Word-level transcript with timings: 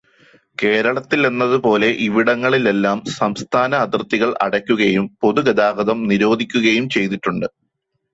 കേരളത്തിലെന്നത് 0.57 1.57
പോലെ 1.57 1.89
ഇവിടങ്ങളിലെല്ലാം 2.05 2.97
സംസ്ഥാന 3.17 3.75
അതിർത്തികൾ 3.85 4.35
അടയ്ക്കുകയും 4.41 5.05
പൊതുഗതാഗതം 5.21 6.01
നിരോധിക്കുകയും 6.07 6.87
ചെയ്തിട്ടുണ്ട്. 6.89 7.47